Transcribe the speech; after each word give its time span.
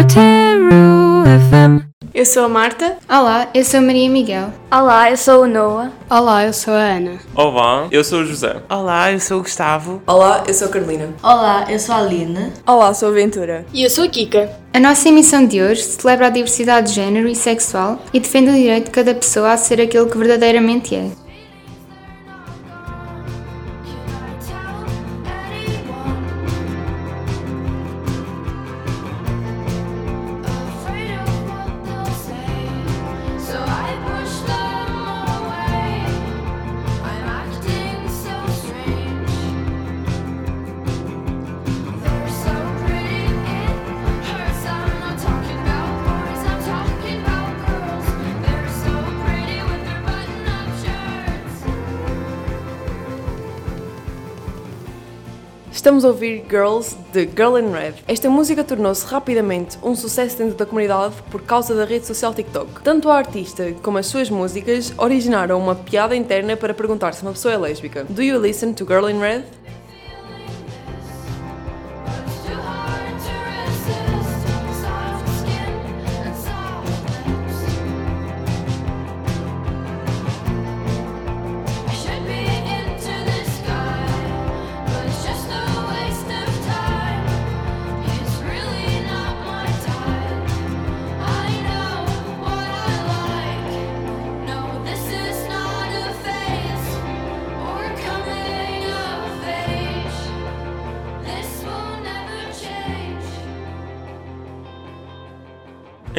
Otero 0.00 1.24
FM. 1.26 1.84
Eu 2.14 2.24
sou 2.24 2.46
a 2.46 2.48
Marta. 2.48 2.96
Olá, 3.06 3.48
eu 3.52 3.62
sou 3.62 3.80
a 3.80 3.82
Maria 3.82 4.08
Miguel. 4.08 4.50
Olá, 4.72 5.10
eu 5.10 5.16
sou 5.18 5.42
o 5.42 5.46
Noah. 5.46 5.92
Olá, 6.08 6.46
eu 6.46 6.54
sou 6.54 6.72
a 6.72 6.78
Ana. 6.78 7.18
Olá, 7.34 7.86
eu 7.90 8.02
sou 8.02 8.20
o 8.20 8.24
José. 8.24 8.56
Olá, 8.70 9.12
eu 9.12 9.20
sou 9.20 9.40
o 9.40 9.42
Gustavo. 9.42 10.02
Olá, 10.06 10.42
eu 10.48 10.54
sou 10.54 10.68
a 10.68 10.70
Carolina. 10.70 11.10
Olá, 11.22 11.66
eu 11.68 11.78
sou 11.78 11.94
a 11.94 11.98
Aline. 11.98 12.50
Olá, 12.66 12.94
sou 12.94 13.10
a 13.10 13.12
Ventura. 13.12 13.66
E 13.74 13.84
eu 13.84 13.90
sou 13.90 14.04
a 14.04 14.08
Kika. 14.08 14.50
A 14.72 14.80
nossa 14.80 15.08
emissão 15.08 15.44
de 15.44 15.60
hoje 15.60 15.82
celebra 15.82 16.28
a 16.28 16.30
diversidade 16.30 16.88
de 16.88 16.94
género 16.94 17.28
e 17.28 17.34
sexual 17.34 17.98
e 18.12 18.20
defende 18.20 18.50
o 18.50 18.54
direito 18.54 18.86
de 18.86 18.90
cada 18.92 19.14
pessoa 19.14 19.52
a 19.52 19.56
ser 19.58 19.80
aquilo 19.82 20.08
que 20.08 20.16
verdadeiramente 20.16 20.94
é. 20.94 21.10
Estamos 55.72 56.04
a 56.04 56.08
ouvir 56.08 56.44
Girls 56.50 56.96
de 57.12 57.26
Girl 57.26 57.56
in 57.56 57.72
Red. 57.72 57.94
Esta 58.08 58.28
música 58.28 58.64
tornou-se 58.64 59.06
rapidamente 59.06 59.78
um 59.84 59.94
sucesso 59.94 60.36
dentro 60.36 60.56
da 60.56 60.66
comunidade 60.66 61.14
por 61.30 61.42
causa 61.42 61.76
da 61.76 61.84
rede 61.84 62.06
social 62.06 62.34
TikTok. 62.34 62.82
Tanto 62.82 63.08
a 63.08 63.16
artista 63.16 63.72
como 63.80 63.96
as 63.96 64.06
suas 64.06 64.28
músicas 64.28 64.92
originaram 64.98 65.60
uma 65.60 65.76
piada 65.76 66.16
interna 66.16 66.56
para 66.56 66.74
perguntar 66.74 67.12
se 67.14 67.22
uma 67.22 67.32
pessoa 67.32 67.54
é 67.54 67.56
lésbica. 67.56 68.04
Do 68.08 68.20
you 68.20 68.40
listen 68.40 68.74
to 68.74 68.84
Girl 68.84 69.08
in 69.08 69.20
Red? 69.20 69.44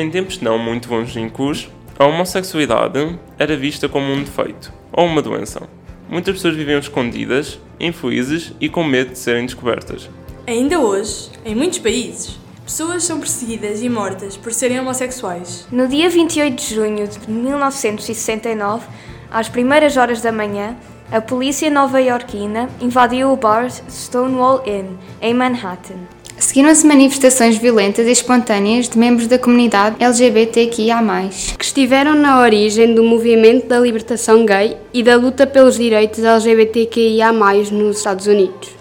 Em 0.02 0.10
tempos 0.10 0.42
não 0.42 0.58
muito 0.58 0.92
longínquos, 0.92 1.70
a 2.00 2.08
homossexualidade 2.08 3.20
era 3.38 3.56
vista 3.56 3.88
como 3.88 4.12
um 4.12 4.24
defeito 4.24 4.74
ou 4.92 5.06
uma 5.06 5.22
doença. 5.22 5.70
Muitas 6.10 6.38
pessoas 6.38 6.56
viviam 6.56 6.80
escondidas, 6.80 7.60
infelizes 7.80 8.52
e 8.60 8.68
com 8.68 8.84
medo 8.84 9.12
de 9.12 9.20
serem 9.20 9.46
descobertas. 9.46 10.10
Ainda 10.48 10.80
hoje, 10.80 11.30
em 11.46 11.54
muitos 11.54 11.78
países, 11.78 12.40
pessoas 12.66 13.04
são 13.04 13.20
perseguidas 13.20 13.84
e 13.84 13.90
mortas 13.90 14.36
por 14.36 14.52
serem 14.52 14.80
homossexuais. 14.80 15.68
No 15.72 15.88
dia 15.88 16.10
28 16.10 16.56
de 16.56 16.74
junho 16.74 17.08
de 17.08 17.30
1969, 17.30 18.84
às 19.30 19.50
primeiras 19.50 19.98
horas 19.98 20.20
da 20.20 20.32
manhã, 20.32 20.76
a 21.12 21.22
polícia 21.22 21.70
nova-iorquina 21.70 22.72
invadiu 22.82 23.32
o 23.32 23.36
bar 23.36 23.70
Stonewall 23.88 24.64
Inn, 24.66 24.98
em 25.22 25.36
Manhattan. 25.36 26.00
Seguiram-se 26.52 26.86
manifestações 26.86 27.58
violentas 27.58 28.06
e 28.06 28.12
espontâneas 28.12 28.90
de 28.90 28.98
membros 28.98 29.26
da 29.26 29.40
comunidade 29.40 29.96
LGBTQIA+, 30.04 31.00
que 31.58 31.64
estiveram 31.64 32.14
na 32.14 32.42
origem 32.42 32.94
do 32.94 33.02
movimento 33.02 33.68
da 33.68 33.80
libertação 33.80 34.46
gay 34.46 34.76
e 34.94 35.02
da 35.02 35.16
luta 35.16 35.48
pelos 35.48 35.78
direitos 35.78 36.22
LGBTQIA+, 36.22 37.32
nos 37.72 38.00
Estados 38.00 38.28
Unidos. 38.28 38.81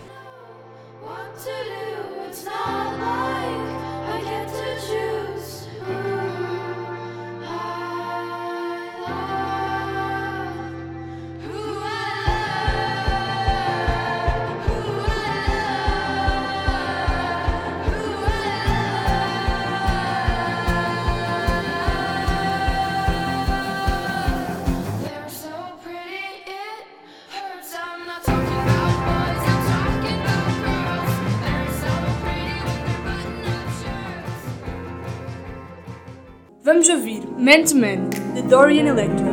Vamos 36.81 36.97
ouvir 36.97 37.29
Man 37.37 37.63
to 37.67 37.75
Man, 37.75 38.09
de 38.35 38.41
Dorian 38.41 38.87
Electro. 38.87 39.27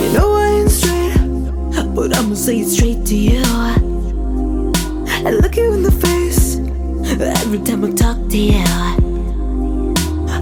You 0.00 0.12
know 0.12 0.32
I 0.36 0.60
ain't 0.60 0.70
straight, 0.70 1.92
but 1.92 2.16
I'ma 2.16 2.36
say 2.36 2.60
it 2.60 2.68
straight 2.68 3.04
to 3.06 3.16
you. 3.16 3.42
I 5.26 5.32
look 5.42 5.56
you 5.56 5.72
in 5.72 5.82
the 5.82 5.90
face 5.90 6.58
every 7.18 7.58
time 7.58 7.84
I 7.84 7.90
talk 7.90 8.18
to 8.28 8.38
you. 8.38 8.62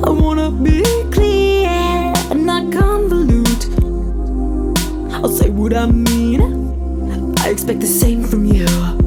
I 0.04 0.10
wanna 0.10 0.50
be 0.50 0.82
clear 1.10 1.70
and 2.30 2.44
not 2.44 2.64
convolute. 2.64 3.64
I'll 5.14 5.30
say 5.30 5.48
what 5.48 5.72
I 5.72 5.86
mean. 5.86 7.34
I 7.38 7.48
expect 7.48 7.80
the 7.80 7.86
same 7.86 8.22
from 8.24 8.44
you. 8.44 9.05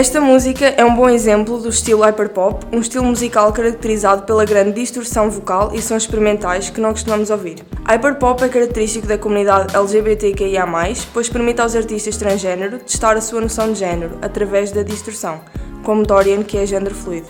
Esta 0.00 0.18
música 0.18 0.64
é 0.64 0.82
um 0.82 0.96
bom 0.96 1.10
exemplo 1.10 1.58
do 1.58 1.68
estilo 1.68 2.00
hyperpop, 2.00 2.64
um 2.74 2.80
estilo 2.80 3.04
musical 3.04 3.52
caracterizado 3.52 4.22
pela 4.22 4.46
grande 4.46 4.80
distorção 4.80 5.30
vocal 5.30 5.72
e 5.74 5.82
sons 5.82 6.04
experimentais 6.04 6.70
que 6.70 6.80
não 6.80 6.92
costumamos 6.92 7.28
ouvir. 7.28 7.62
Hyperpop 7.84 8.42
é 8.42 8.48
característico 8.48 9.06
da 9.06 9.18
comunidade 9.18 9.76
LGBTQIA+, 9.76 10.66
pois 11.12 11.28
permite 11.28 11.60
aos 11.60 11.76
artistas 11.76 12.16
transgênero 12.16 12.78
testar 12.78 13.14
a 13.14 13.20
sua 13.20 13.42
noção 13.42 13.74
de 13.74 13.80
género 13.80 14.16
através 14.22 14.72
da 14.72 14.82
distorção, 14.82 15.42
como 15.82 16.02
Dorian, 16.02 16.44
que 16.44 16.56
é 16.56 16.64
género 16.64 16.94
fluido. 16.94 17.28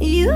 You 0.00 0.32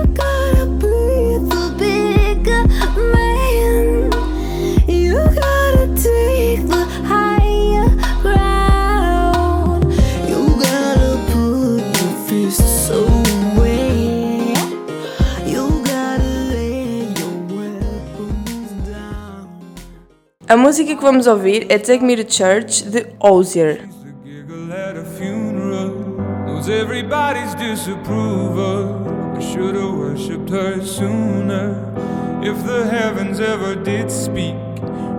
A 20.49 20.57
música 20.57 20.97
que 20.97 21.03
vamos 21.03 21.27
ouvir 21.27 21.67
é 21.69 21.79
Take 21.79 22.03
Me 22.03 22.17
to 22.17 22.25
Church, 22.25 22.83
de 22.85 23.07
Ozier. 23.21 23.87
everybody's 26.71 27.55
disapproval. 27.55 29.37
I 29.37 29.41
should 29.41 29.75
have 29.75 29.93
worshipped 29.93 30.49
her 30.49 30.81
sooner. 30.83 31.77
If 32.43 32.65
the 32.65 32.87
heavens 32.87 33.41
ever 33.41 33.75
did 33.75 34.11
speak, 34.11 34.57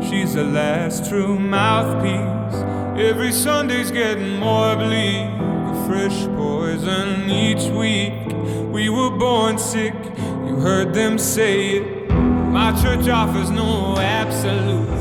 she's 0.02 0.34
the 0.34 0.46
last 0.46 1.08
true 1.08 1.38
mouthpiece. 1.38 2.64
Every 2.98 3.32
Sunday's 3.32 3.92
getting 3.92 4.40
more 4.40 4.76
bleak, 4.76 5.30
a 5.30 5.86
fresh 5.88 6.26
poison 6.38 7.30
each 7.30 7.70
week. 7.70 8.14
We 8.72 8.90
were 8.90 9.12
born 9.12 9.60
sick, 9.60 9.94
you 10.48 10.56
heard 10.56 10.96
them 10.96 11.20
say 11.20 11.78
it. 11.78 12.10
My 12.10 12.72
church 12.82 13.08
offers 13.08 13.52
no 13.52 13.96
absolutes. 14.00 14.99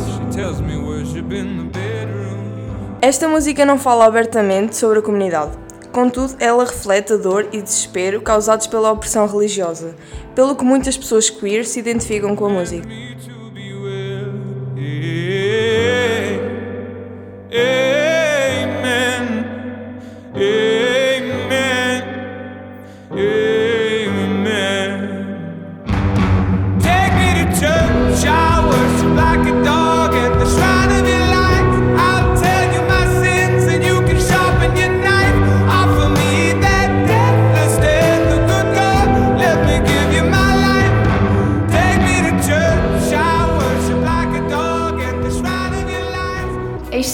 Esta 3.02 3.28
música 3.28 3.64
não 3.64 3.76
fala 3.76 4.04
abertamente 4.04 4.76
sobre 4.76 5.00
a 5.00 5.02
comunidade. 5.02 5.50
Contudo, 5.90 6.36
ela 6.38 6.64
reflete 6.64 7.14
a 7.14 7.16
dor 7.16 7.48
e 7.52 7.60
desespero 7.60 8.20
causados 8.20 8.68
pela 8.68 8.92
opressão 8.92 9.26
religiosa, 9.26 9.96
pelo 10.36 10.54
que 10.54 10.64
muitas 10.64 10.96
pessoas 10.96 11.28
queer 11.28 11.64
se 11.64 11.80
identificam 11.80 12.36
com 12.36 12.46
a 12.46 12.50
música. 12.50 12.86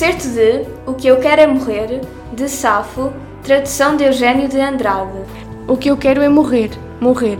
Excerto 0.05 0.29
de 0.35 0.67
O 0.85 0.93
que 0.93 1.09
eu 1.09 1.19
quero 1.19 1.41
é 1.41 1.47
morrer, 1.47 2.03
de 2.35 2.47
Safo, 2.47 3.11
tradução 3.43 3.97
de 3.97 4.05
Eugênio 4.05 4.51
de 4.51 4.61
Andrade. 4.61 5.19
O 5.67 5.79
que 5.79 5.91
eu 5.91 5.97
quero 5.97 6.21
é 6.21 6.29
morrer, 6.29 6.71
morrer. 7.01 7.39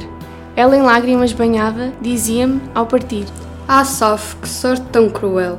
Ela, 0.57 0.75
em 0.75 0.81
lágrimas 0.81 1.35
banhada, 1.35 1.93
dizia-me 2.01 2.63
ao 2.75 2.87
partir: 2.87 3.27
Ah, 3.69 3.85
Saf, 3.85 4.37
que 4.37 4.49
sorte 4.49 4.83
tão 4.91 5.11
cruel. 5.11 5.59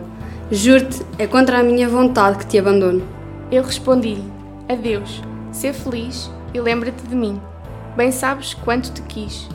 Juro-te, 0.49 1.05
é 1.19 1.27
contra 1.27 1.59
a 1.59 1.63
minha 1.63 1.87
vontade 1.87 2.39
que 2.39 2.47
te 2.47 2.57
abandono. 2.57 3.03
Eu 3.51 3.61
respondi-lhe: 3.61 4.25
Adeus, 4.67 5.21
sê 5.51 5.71
feliz 5.71 6.31
e 6.55 6.59
lembra-te 6.59 7.03
de 7.03 7.15
mim. 7.15 7.39
Bem 7.95 8.11
sabes 8.11 8.55
quanto 8.55 8.91
te 8.91 9.03
quis. 9.03 9.47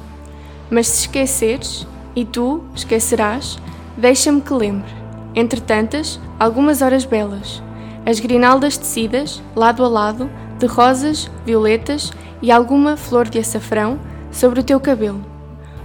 Mas 0.70 0.86
se 0.86 1.00
esqueceres, 1.00 1.84
e 2.14 2.24
tu 2.24 2.62
esquecerás, 2.76 3.58
deixa-me 3.96 4.40
que 4.40 4.54
lembre. 4.54 4.99
Entre 5.34 5.60
tantas, 5.60 6.20
algumas 6.38 6.82
horas 6.82 7.04
belas, 7.04 7.62
as 8.04 8.18
grinaldas 8.18 8.76
tecidas, 8.76 9.42
lado 9.54 9.84
a 9.84 9.88
lado, 9.88 10.30
de 10.58 10.66
rosas, 10.66 11.30
violetas 11.44 12.12
e 12.42 12.50
alguma 12.50 12.96
flor 12.96 13.28
de 13.28 13.38
açafrão 13.38 13.98
sobre 14.30 14.60
o 14.60 14.64
teu 14.64 14.80
cabelo. 14.80 15.24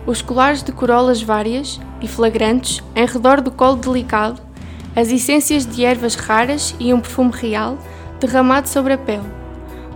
Os 0.05 0.21
colares 0.21 0.63
de 0.63 0.71
corolas 0.71 1.21
várias 1.21 1.79
e 2.01 2.07
flagrantes 2.07 2.83
em 2.95 3.05
redor 3.05 3.41
do 3.41 3.51
colo 3.51 3.75
delicado, 3.75 4.41
as 4.95 5.09
essências 5.09 5.65
de 5.65 5.83
ervas 5.83 6.15
raras 6.15 6.75
e 6.79 6.93
um 6.93 6.99
perfume 6.99 7.31
real 7.33 7.77
derramado 8.19 8.69
sobre 8.69 8.93
a 8.93 8.97
pele. 8.97 9.29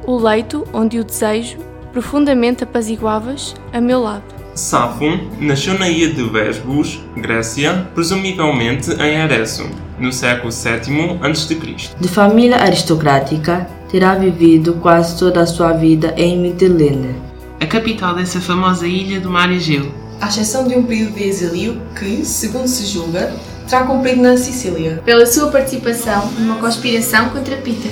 O 0.05 0.17
leito 0.17 0.65
onde 0.73 0.99
o 0.99 1.03
desejo, 1.03 1.57
profundamente 1.91 2.63
apaziguavas, 2.63 3.55
a 3.71 3.79
meu 3.79 4.01
lado. 4.01 4.38
Safo 4.59 5.05
nasceu 5.39 5.79
na 5.79 5.87
ilha 5.87 6.13
de 6.13 6.21
Lesbos, 6.21 6.99
Grécia, 7.15 7.87
presumivelmente 7.95 8.91
em 8.91 9.15
Ereso, 9.15 9.69
no 9.97 10.11
século 10.11 10.51
VII 10.51 11.17
a.C. 11.21 11.57
De 11.97 12.07
família 12.09 12.57
aristocrática, 12.57 13.69
terá 13.89 14.15
vivido 14.15 14.73
quase 14.73 15.17
toda 15.17 15.39
a 15.39 15.45
sua 15.45 15.71
vida 15.71 16.13
em 16.17 16.37
Mitilene. 16.37 17.15
A 17.61 17.65
capital 17.65 18.15
dessa 18.15 18.41
famosa 18.41 18.85
ilha 18.85 19.21
do 19.21 19.29
mar 19.29 19.49
Egeu. 19.49 19.93
à 20.19 20.27
exceção 20.27 20.67
de 20.67 20.75
um 20.75 20.83
período 20.83 21.13
de 21.13 21.23
exílio 21.23 21.81
que, 21.97 22.25
segundo 22.25 22.67
se 22.67 22.85
julga, 22.85 23.33
terá 23.65 23.83
cumprido 23.83 24.21
na 24.21 24.35
Sicília. 24.35 25.01
Pela 25.05 25.25
sua 25.25 25.49
participação 25.49 26.29
numa 26.37 26.57
conspiração 26.57 27.29
contra 27.29 27.55
Peter. 27.55 27.91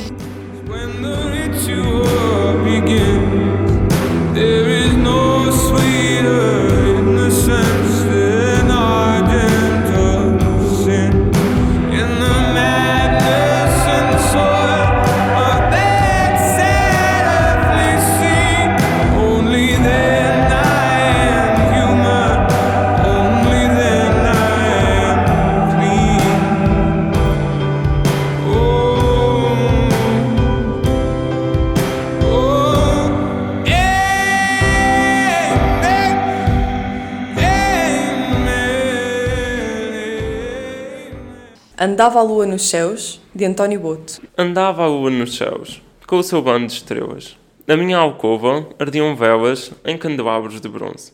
Andava 41.79 42.17
a 42.17 42.23
lua 42.23 42.47
nos 42.47 42.67
céus, 42.69 43.21
de 43.35 43.45
António 43.45 43.79
Boto. 43.79 44.19
Andava 44.35 44.83
a 44.83 44.87
lua 44.87 45.11
nos 45.11 45.37
céus, 45.37 45.79
com 46.07 46.17
o 46.17 46.23
seu 46.23 46.41
bando 46.41 46.65
de 46.65 46.73
estrelas. 46.73 47.37
Na 47.67 47.77
minha 47.77 47.97
alcova 47.97 48.67
ardiam 48.79 49.15
velas 49.15 49.71
em 49.85 49.95
candelabros 49.95 50.59
de 50.59 50.67
bronze. 50.67 51.13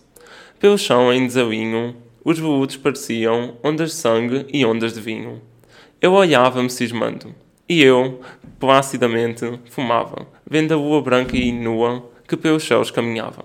Pelo 0.61 0.77
chão, 0.77 1.11
em 1.11 1.27
desalinho, 1.27 1.97
os 2.23 2.39
volutos 2.39 2.77
pareciam 2.77 3.57
ondas 3.61 3.89
de 3.89 3.95
sangue 3.97 4.45
e 4.53 4.65
ondas 4.65 4.93
de 4.93 5.01
vinho. 5.01 5.41
Eu 6.01 6.13
olhava-me 6.13 6.69
cismando, 6.69 7.35
e 7.67 7.83
eu, 7.83 8.21
placidamente, 8.57 9.59
fumava, 9.69 10.25
vendo 10.49 10.73
a 10.73 10.77
lua 10.77 11.01
branca 11.01 11.35
e 11.35 11.51
nua 11.51 12.09
que 12.25 12.37
pelos 12.37 12.63
céus 12.63 12.89
caminhava. 12.89 13.43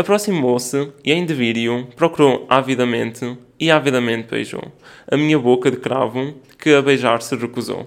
Aproximou-se 0.00 0.94
e, 1.04 1.12
em 1.12 1.26
delírio, 1.26 1.86
procurou 1.94 2.46
avidamente 2.48 3.36
e 3.58 3.70
avidamente 3.70 4.28
beijou 4.30 4.72
a 5.06 5.14
minha 5.14 5.38
boca 5.38 5.70
de 5.70 5.76
cravo, 5.76 6.36
que 6.58 6.72
a 6.72 6.80
beijar 6.80 7.20
se 7.20 7.36
recusou. 7.36 7.86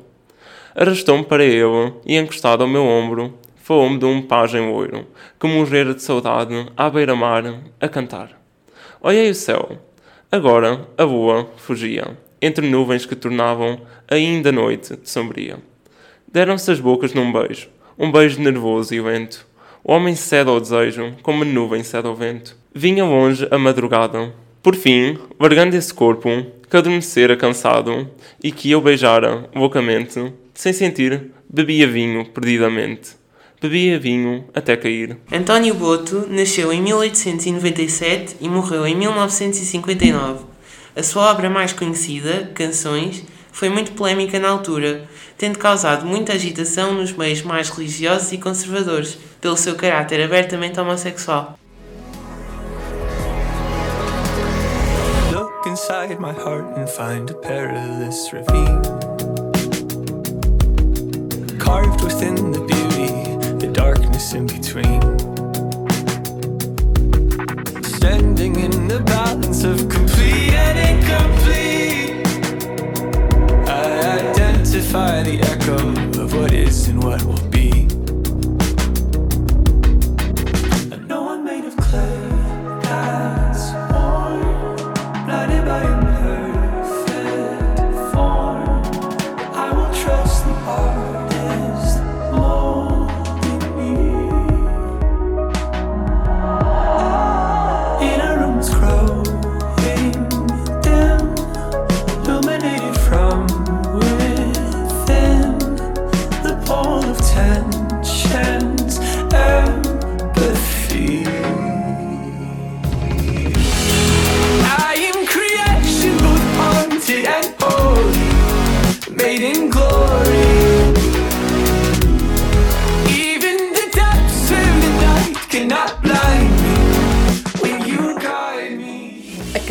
Arrastou-me 0.75 1.23
para 1.23 1.43
ele 1.43 1.91
e, 2.05 2.15
encostado 2.15 2.61
ao 2.61 2.69
meu 2.69 2.85
ombro, 2.85 3.33
falou-me 3.55 3.97
de 3.97 4.05
um 4.05 4.21
pajem 4.21 4.71
loiro, 4.71 5.07
que 5.39 5.47
morrera 5.47 5.95
de 5.95 6.03
saudade 6.03 6.53
à 6.77 6.87
beira-mar, 6.87 7.45
a 7.81 7.89
cantar. 7.89 8.39
Olhei 9.01 9.31
o 9.31 9.35
céu. 9.35 9.79
Agora 10.31 10.87
a 10.95 11.03
lua 11.03 11.49
fugia, 11.57 12.15
entre 12.39 12.69
nuvens 12.69 13.07
que 13.07 13.15
tornavam 13.15 13.81
ainda 14.07 14.49
a 14.49 14.51
noite 14.51 14.99
sombria. 15.03 15.57
Deram-se 16.31 16.69
as 16.69 16.79
bocas 16.79 17.11
num 17.11 17.33
beijo, 17.33 17.69
um 17.97 18.11
beijo 18.11 18.39
nervoso 18.39 18.93
e 18.93 19.01
lento. 19.01 19.51
O 19.85 19.91
homem 19.91 20.15
cede 20.15 20.49
ao 20.49 20.61
desejo, 20.61 21.13
como 21.21 21.43
nuvem 21.43 21.83
cede 21.83 22.07
ao 22.07 22.15
vento. 22.15 22.55
Vinha 22.73 23.03
longe 23.03 23.45
a 23.51 23.57
madrugada. 23.57 24.33
Por 24.61 24.75
fim, 24.75 25.17
largando 25.37 25.75
esse 25.75 25.93
corpo, 25.93 26.29
que 26.69 26.77
adormecera 26.77 27.35
cansado, 27.35 28.09
e 28.41 28.49
que 28.49 28.71
eu 28.71 28.79
beijara 28.79 29.49
loucamente, 29.53 30.31
sem 30.53 30.71
sentir, 30.71 31.31
bebia 31.49 31.85
vinho 31.85 32.23
perdidamente. 32.23 33.11
Bebia 33.61 33.99
vinho 33.99 34.45
até 34.53 34.77
cair. 34.77 35.17
António 35.29 35.73
Boto 35.75 36.27
nasceu 36.29 36.71
em 36.71 36.81
1897 36.81 38.37
e 38.39 38.47
morreu 38.47 38.87
em 38.87 38.95
1959. 38.95 40.45
A 40.95 41.03
sua 41.03 41.29
obra 41.29 41.49
mais 41.49 41.73
conhecida, 41.73 42.49
Canções, 42.55 43.25
foi 43.53 43.69
muito 43.69 43.91
polémica 43.91 44.39
na 44.39 44.49
altura, 44.49 45.03
tendo 45.37 45.59
causado 45.59 46.05
muita 46.05 46.33
agitação 46.33 46.93
nos 46.93 47.13
meios 47.13 47.43
mais 47.43 47.69
religiosos 47.69 48.31
e 48.31 48.37
conservadores, 48.39 49.17
pelo 49.39 49.55
seu 49.55 49.75
caráter 49.75 50.21
abertamente 50.23 50.79
homossexual. 50.79 51.57
Look 55.31 55.69
inside 55.69 56.19
my 56.19 56.31
heart 56.31 56.65
and 56.77 56.87
find 56.87 57.29
a 57.29 57.35
perilous 57.35 58.33
ravine. 58.33 58.81
Carved 61.59 62.01
within 62.03 62.51
the 62.51 62.61
beauty, 62.61 63.37
the 63.59 63.71
darkness 63.71 64.33
in 64.33 64.47
between. 64.47 64.99
Standing 67.83 68.55
in 68.55 68.87
the 68.87 68.99
balance 69.05 69.63
of 69.63 69.77
complete 69.89 70.12
identify 74.93 75.23
the 75.23 75.41
echo 75.41 76.21
of 76.21 76.35
what 76.35 76.53
is 76.53 76.87
and 76.87 77.03
what 77.03 77.23
will 77.23 77.52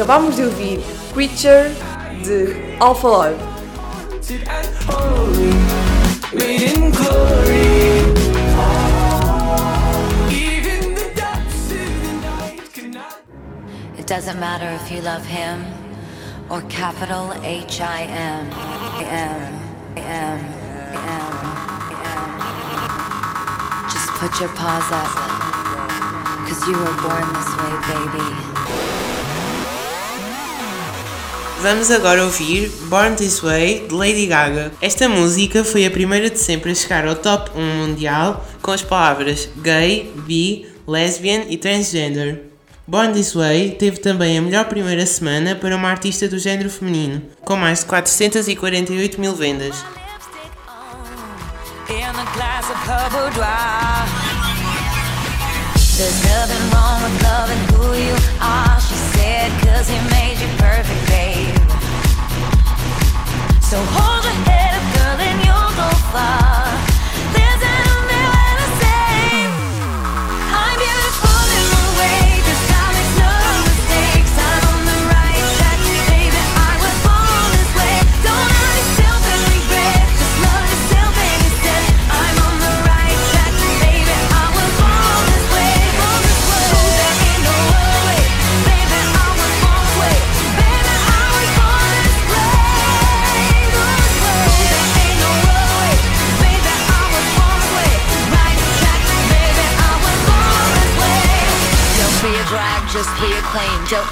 Acabámos 0.02 0.34
de 0.34 0.46
ouvir 0.46 0.80
Creature 1.12 1.70
de 2.24 2.76
Alpha 2.80 3.06
Live. 3.06 3.38
It 13.96 14.06
doesn't 14.08 14.40
matter 14.40 14.68
if 14.72 14.90
you 14.90 15.02
love 15.02 15.24
him 15.24 15.64
or 16.50 16.62
capital 16.62 17.32
H 17.44 17.80
I 17.80 18.02
M. 18.02 18.50
M. 19.06 19.54
M. 19.98 20.40
M. 20.98 21.30
M. 21.94 22.30
Just 23.88 24.08
put 24.18 24.40
your 24.40 24.50
paws 24.56 24.90
up. 24.90 25.14
Cause 26.48 26.66
you 26.66 26.76
were 26.76 26.96
born 27.02 27.22
this 27.34 27.56
way, 27.56 27.74
baby. 27.86 28.51
Vamos 31.62 31.92
agora 31.92 32.24
ouvir 32.24 32.68
Born 32.88 33.14
This 33.14 33.38
Way 33.38 33.86
de 33.86 33.94
Lady 33.94 34.26
Gaga. 34.26 34.72
Esta 34.82 35.08
música 35.08 35.62
foi 35.62 35.86
a 35.86 35.92
primeira 35.92 36.28
de 36.28 36.40
sempre 36.40 36.72
a 36.72 36.74
chegar 36.74 37.06
ao 37.06 37.14
top 37.14 37.56
1 37.56 37.86
mundial 37.86 38.44
com 38.60 38.72
as 38.72 38.82
palavras 38.82 39.48
gay, 39.58 40.12
bi, 40.26 40.66
lesbian 40.88 41.44
e 41.48 41.56
transgender. 41.56 42.46
Born 42.84 43.12
This 43.12 43.34
Way 43.34 43.76
teve 43.78 43.98
também 43.98 44.36
a 44.36 44.42
melhor 44.42 44.64
primeira 44.64 45.06
semana 45.06 45.54
para 45.54 45.76
uma 45.76 45.88
artista 45.88 46.26
do 46.26 46.36
género 46.36 46.68
feminino, 46.68 47.22
com 47.44 47.54
mais 47.54 47.78
de 47.78 47.86
448 47.86 49.20
mil 49.20 49.36
vendas. 49.36 49.76
There's 55.96 56.24
nothing 56.24 56.70
wrong 56.74 57.02
with 57.04 57.22
loving 57.22 57.62
who 57.76 57.94
you 57.94 58.16
are, 58.40 58.80
she 58.80 58.94
said, 59.14 59.52
cause 59.60 59.88
he 59.88 59.98
made 60.10 60.40
you 60.40 60.48
perfect, 60.58 61.06
babe. 61.06 61.31
So 63.72 63.78
hold 63.78 64.22
your 64.22 64.34
head 64.44 64.74
up, 64.74 64.84
girl, 64.94 65.26
and 65.28 65.38
you'll 65.46 65.76
go 65.80 65.88
far. 66.12 66.91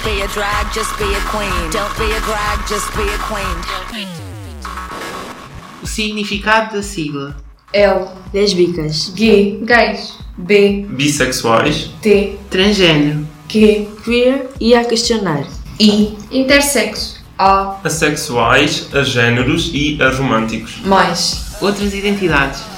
Be 0.03 0.21
a 0.21 0.27
drag, 0.27 0.73
just 0.73 0.97
be 0.97 1.05
a 1.13 1.21
queen. 1.29 1.69
Don't 1.71 1.95
be 1.97 2.11
a 2.11 2.19
drag, 2.21 2.67
just 2.67 2.87
be 2.95 3.03
a 3.03 3.17
queen. 3.19 3.57
O 5.83 5.87
significado 5.87 6.75
da 6.75 6.83
sigla 6.83 7.35
L. 7.73 8.07
Lésbicas. 8.33 9.13
G. 9.15 9.59
Gays. 9.63 10.17
B. 10.37 10.85
Bissexuais. 10.89 11.91
T. 12.01 12.37
Transgênero 12.49 13.27
Q. 13.47 13.87
Queer 14.03 14.49
e 14.59 14.73
a 14.75 14.83
questionar. 14.85 15.45
I. 15.79 16.17
Intersexo. 16.31 17.21
A. 17.37 17.79
Assexuais, 17.83 18.87
agéneros 18.93 19.71
e 19.73 20.01
aromânticos. 20.01 20.81
Mais. 20.85 21.57
Outras 21.61 21.93
identidades 21.93 22.70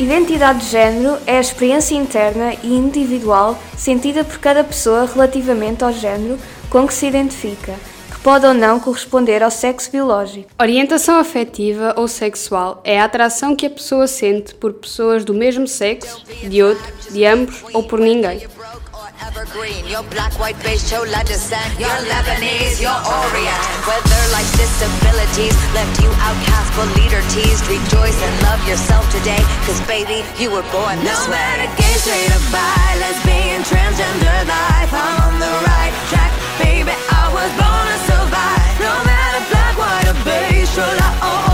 Identidade 0.00 0.60
de 0.60 0.66
género 0.70 1.18
é 1.26 1.36
a 1.36 1.40
experiência 1.42 1.94
interna 1.94 2.54
e 2.62 2.72
individual 2.72 3.58
sentida 3.76 4.24
por 4.24 4.38
cada 4.38 4.64
pessoa 4.64 5.04
relativamente 5.04 5.84
ao 5.84 5.92
género 5.92 6.38
com 6.70 6.86
que 6.86 6.94
se 6.94 7.06
identifica, 7.06 7.74
que 8.10 8.18
pode 8.20 8.46
ou 8.46 8.54
não 8.54 8.80
corresponder 8.80 9.42
ao 9.42 9.50
sexo 9.50 9.90
biológico. 9.90 10.48
Orientação 10.58 11.18
afetiva 11.18 11.92
ou 11.98 12.08
sexual 12.08 12.80
é 12.82 12.98
a 12.98 13.04
atração 13.04 13.54
que 13.54 13.66
a 13.66 13.70
pessoa 13.70 14.06
sente 14.06 14.54
por 14.54 14.72
pessoas 14.72 15.22
do 15.22 15.34
mesmo 15.34 15.68
sexo, 15.68 16.24
de 16.48 16.62
outro, 16.62 16.90
de 17.10 17.26
ambos 17.26 17.62
ou 17.74 17.82
por 17.82 18.00
ninguém. 18.00 18.48
Evergreen. 19.26 19.86
Your 19.86 20.02
black, 20.10 20.32
white, 20.38 20.56
beige, 20.62 20.88
chola 20.88 21.22
descent. 21.24 21.68
You're 21.78 22.00
Lebanese, 22.08 22.80
you're 22.80 23.02
Orient. 23.04 23.60
Whether 23.84 24.20
life's 24.32 24.54
disabilities 24.56 25.56
left 25.76 25.94
you 26.02 26.10
outcast 26.24 26.70
but 26.76 26.88
leader 26.96 27.22
teased, 27.32 27.64
rejoice 27.68 28.18
and 28.20 28.34
love 28.48 28.60
yourself 28.68 29.04
today. 29.12 29.42
Cause 29.66 29.80
baby, 29.86 30.24
you 30.40 30.50
were 30.50 30.64
born 30.72 30.96
this 31.04 31.12
No 31.26 31.32
way. 31.32 31.36
matter 31.36 31.68
gay, 31.76 31.96
straight 32.00 32.32
or 32.32 32.44
bi, 32.52 32.88
lesbian, 33.02 33.60
transgender 33.62 34.40
life, 34.48 34.92
I'm 34.92 35.16
on 35.28 35.34
the 35.38 35.52
right 35.68 35.94
track, 36.10 36.32
baby. 36.58 36.94
I 37.10 37.24
was 37.36 37.50
born 37.60 37.84
to 37.92 37.98
survive. 38.08 38.72
No 38.80 38.94
matter 39.04 39.42
black, 39.52 39.74
white, 39.76 40.06
or 40.12 40.18
beige, 40.24 40.70
chola 40.74 41.08
or 41.20 41.49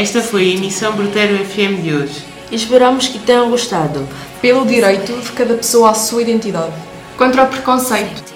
Esta 0.00 0.22
foi 0.22 0.44
a 0.44 0.54
emissão 0.54 0.96
Brutero 0.96 1.44
FM 1.44 1.82
de 1.82 1.92
hoje. 1.94 2.24
Esperamos 2.50 3.06
que 3.06 3.18
tenham 3.18 3.50
gostado. 3.50 4.08
Pelo 4.40 4.64
direito 4.64 5.12
de 5.12 5.30
cada 5.32 5.52
pessoa 5.52 5.90
à 5.90 5.94
sua 5.94 6.22
identidade. 6.22 6.72
Contra 7.18 7.42
o 7.42 7.46
preconceito. 7.46 8.32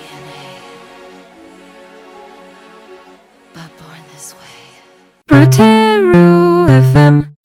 Brutero 5.27 6.67
FM. 6.93 7.33